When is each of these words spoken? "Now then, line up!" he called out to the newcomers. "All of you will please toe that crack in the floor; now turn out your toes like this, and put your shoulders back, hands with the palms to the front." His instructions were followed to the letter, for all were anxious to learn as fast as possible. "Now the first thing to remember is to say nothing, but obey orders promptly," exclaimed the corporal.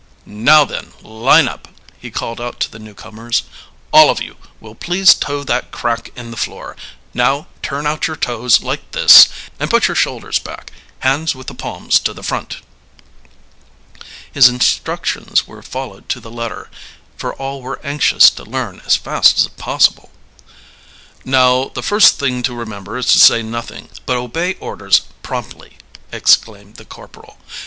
"Now 0.25 0.65
then, 0.65 0.93
line 1.03 1.47
up!" 1.47 1.67
he 1.99 2.09
called 2.09 2.41
out 2.41 2.59
to 2.61 2.71
the 2.71 2.79
newcomers. 2.79 3.43
"All 3.93 4.09
of 4.09 4.19
you 4.19 4.37
will 4.59 4.73
please 4.73 5.13
toe 5.13 5.43
that 5.43 5.69
crack 5.69 6.11
in 6.15 6.31
the 6.31 6.37
floor; 6.37 6.75
now 7.13 7.45
turn 7.61 7.85
out 7.85 8.07
your 8.07 8.15
toes 8.15 8.61
like 8.61 8.93
this, 8.93 9.29
and 9.59 9.69
put 9.69 9.87
your 9.87 9.93
shoulders 9.93 10.39
back, 10.39 10.71
hands 11.01 11.35
with 11.35 11.45
the 11.45 11.53
palms 11.53 11.99
to 11.99 12.13
the 12.15 12.23
front." 12.23 12.63
His 14.31 14.49
instructions 14.49 15.45
were 15.45 15.61
followed 15.61 16.09
to 16.09 16.19
the 16.19 16.31
letter, 16.31 16.71
for 17.15 17.35
all 17.35 17.61
were 17.61 17.79
anxious 17.83 18.31
to 18.31 18.43
learn 18.43 18.81
as 18.87 18.95
fast 18.95 19.37
as 19.37 19.47
possible. 19.49 20.09
"Now 21.23 21.65
the 21.75 21.83
first 21.83 22.17
thing 22.17 22.41
to 22.41 22.55
remember 22.55 22.97
is 22.97 23.05
to 23.13 23.19
say 23.19 23.43
nothing, 23.43 23.89
but 24.07 24.17
obey 24.17 24.55
orders 24.55 25.01
promptly," 25.21 25.77
exclaimed 26.11 26.77
the 26.77 26.85
corporal. 26.85 27.37